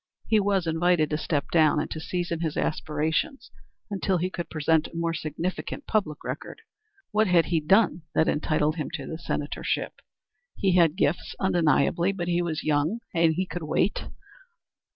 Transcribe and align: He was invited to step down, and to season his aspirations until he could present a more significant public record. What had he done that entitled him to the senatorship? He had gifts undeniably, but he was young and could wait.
He 0.25 0.39
was 0.39 0.65
invited 0.65 1.11
to 1.11 1.17
step 1.19 1.51
down, 1.51 1.79
and 1.79 1.87
to 1.91 1.99
season 1.99 2.39
his 2.39 2.57
aspirations 2.57 3.51
until 3.91 4.17
he 4.17 4.31
could 4.31 4.49
present 4.49 4.87
a 4.87 4.95
more 4.95 5.13
significant 5.13 5.85
public 5.85 6.23
record. 6.23 6.61
What 7.11 7.27
had 7.27 7.45
he 7.45 7.59
done 7.59 8.01
that 8.15 8.27
entitled 8.27 8.77
him 8.77 8.89
to 8.95 9.05
the 9.05 9.19
senatorship? 9.19 10.01
He 10.55 10.71
had 10.75 10.95
gifts 10.95 11.35
undeniably, 11.39 12.13
but 12.13 12.27
he 12.27 12.41
was 12.41 12.63
young 12.63 13.01
and 13.13 13.35
could 13.51 13.61
wait. 13.61 14.05